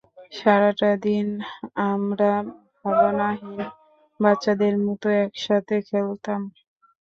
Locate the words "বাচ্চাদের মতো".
4.19-5.07